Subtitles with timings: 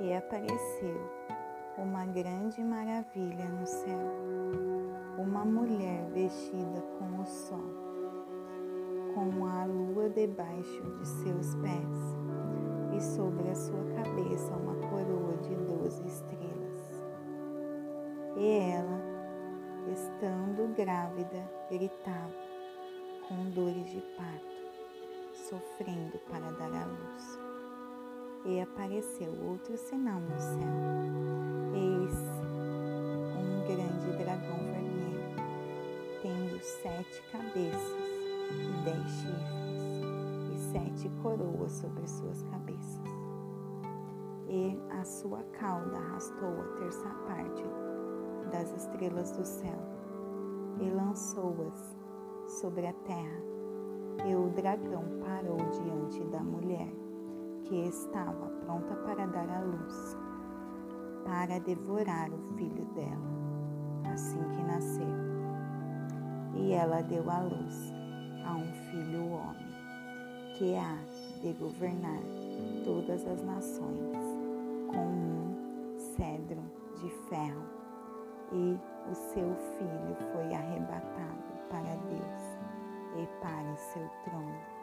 [0.00, 1.00] E apareceu
[1.78, 4.12] uma grande maravilha no céu,
[5.18, 7.84] uma mulher vestida com o sol,
[9.14, 12.16] com a lua debaixo de seus pés,
[12.96, 16.44] e sobre a sua cabeça uma coroa de doze estrelas.
[18.36, 19.00] E ela,
[19.92, 22.44] estando grávida, gritava
[23.28, 24.54] com dores de parto,
[25.48, 27.43] sofrendo para dar à luz.
[28.44, 30.74] E apareceu outro sinal no céu.
[31.74, 32.14] Eis
[33.38, 35.34] um grande dragão vermelho,
[36.20, 38.14] tendo sete cabeças
[38.50, 39.64] e dez chifres,
[40.52, 43.00] e sete coroas sobre suas cabeças.
[44.46, 47.64] E a sua cauda arrastou a terça parte
[48.52, 49.78] das estrelas do céu
[50.80, 51.96] e lançou-as
[52.60, 53.42] sobre a terra.
[54.26, 57.03] E o dragão parou diante da mulher,
[57.64, 60.16] que estava pronta para dar à luz,
[61.24, 65.14] para devorar o filho dela, assim que nasceu.
[66.54, 67.92] E ela deu à luz
[68.44, 69.74] a um filho homem,
[70.56, 70.98] que há
[71.40, 72.20] de governar
[72.84, 74.16] todas as nações,
[74.88, 76.62] com um cedro
[77.00, 77.64] de ferro,
[78.52, 78.78] e
[79.10, 82.54] o seu filho foi arrebatado para Deus
[83.16, 84.73] e para o seu trono.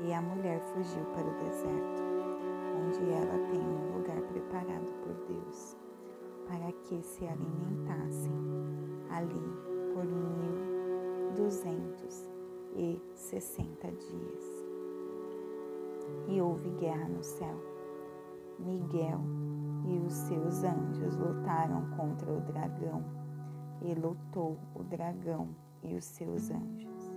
[0.00, 2.02] E a mulher fugiu para o deserto,
[2.84, 5.76] onde ela tem um lugar preparado por Deus,
[6.48, 8.32] para que se alimentassem
[9.10, 12.28] ali por mil duzentos
[12.76, 14.66] e sessenta dias.
[16.28, 17.54] E houve guerra no céu.
[18.58, 19.20] Miguel
[19.86, 23.04] e os seus anjos lutaram contra o dragão,
[23.82, 25.48] e lutou o dragão
[25.82, 27.12] e os seus anjos,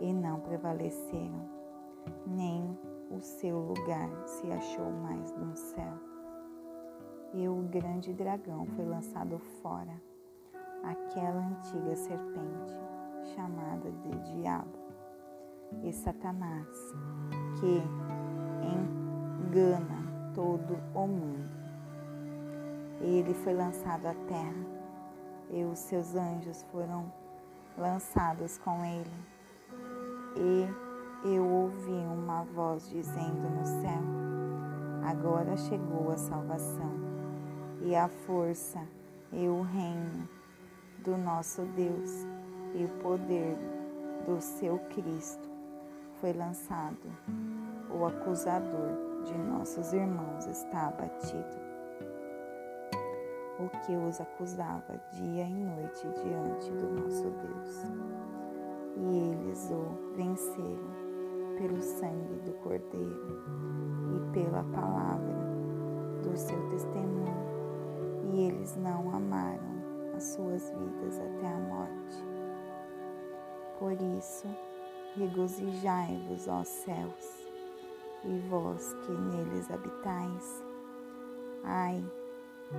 [0.00, 1.57] e não prevaleceram,
[3.40, 5.94] seu lugar se achou mais no céu.
[7.34, 9.94] E o grande dragão foi lançado fora,
[10.82, 12.74] aquela antiga serpente,
[13.34, 14.78] chamada de Diabo,
[15.84, 16.66] e Satanás,
[17.60, 17.82] que
[19.46, 21.58] engana todo o mundo.
[23.00, 24.66] Ele foi lançado à terra,
[25.50, 27.12] e os seus anjos foram
[27.76, 29.28] lançados com ele.
[30.36, 30.87] E
[32.86, 34.02] dizendo no céu:
[35.04, 36.92] Agora chegou a salvação
[37.80, 38.80] e a força
[39.32, 40.28] e o reino
[41.04, 42.26] do nosso Deus
[42.74, 43.56] e o poder
[44.26, 45.48] do seu Cristo
[46.20, 47.08] foi lançado.
[47.90, 51.68] O acusador de nossos irmãos está abatido
[53.58, 57.82] o que os acusava dia e noite diante do nosso Deus.
[58.96, 61.07] E eles o venceram
[61.58, 63.42] pelo sangue do Cordeiro
[64.14, 65.34] e pela palavra
[66.22, 67.34] do seu testemunho,
[68.32, 72.24] e eles não amaram as suas vidas até a morte.
[73.76, 74.46] Por isso,
[75.16, 77.48] regozijai-vos, ó céus,
[78.24, 80.64] e vós que neles habitais.
[81.64, 82.04] Ai,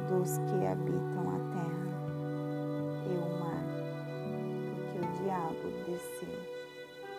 [0.08, 1.90] dos que habitam a terra
[3.06, 3.66] e o mar,
[4.74, 6.60] porque o diabo desceu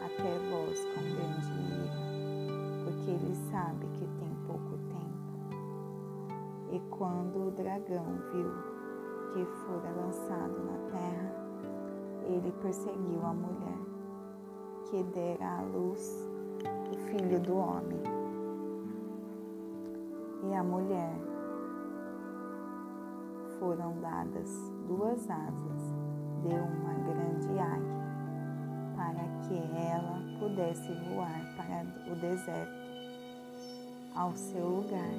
[0.01, 5.21] até vós com grande ira, porque ele sabe que tem pouco tempo.
[6.71, 8.53] E quando o dragão viu
[9.33, 11.35] que fora lançado na terra,
[12.25, 13.79] ele perseguiu a mulher,
[14.89, 16.29] que dera à luz
[16.93, 18.03] o filho do homem.
[20.45, 21.15] E a mulher
[23.59, 25.95] foram dadas duas asas
[26.43, 28.00] de uma grande águia,
[29.01, 32.81] para que ela pudesse voar para o deserto,
[34.15, 35.15] ao seu lugar,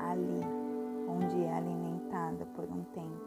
[0.00, 0.40] ali
[1.08, 3.24] onde é alimentada por um tempo,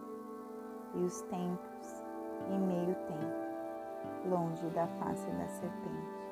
[0.95, 2.03] e os tempos
[2.49, 6.25] e meio tempo, longe da face da serpente.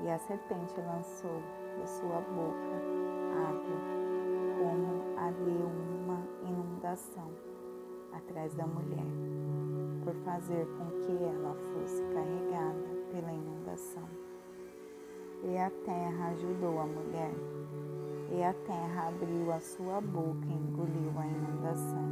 [0.00, 1.42] E a serpente lançou
[1.80, 3.08] da sua boca
[3.48, 3.80] água,
[4.60, 7.28] como a de uma inundação
[8.12, 9.06] atrás da mulher,
[10.04, 11.87] por fazer com que ela fosse
[15.68, 17.34] a terra ajudou a mulher,
[18.30, 22.08] e a terra abriu a sua boca e engoliu a inundação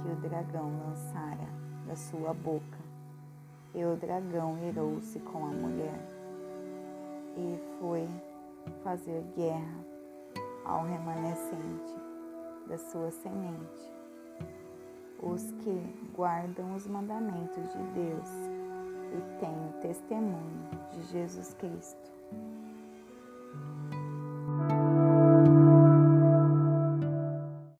[0.00, 1.48] que o dragão lançara
[1.88, 2.78] da sua boca.
[3.74, 5.98] E o dragão irou-se com a mulher
[7.36, 8.08] e foi
[8.84, 9.84] fazer guerra
[10.64, 11.96] ao remanescente
[12.68, 13.92] da sua semente,
[15.20, 18.47] os que guardam os mandamentos de Deus
[19.12, 22.10] e têm o testemunho de Jesus Cristo.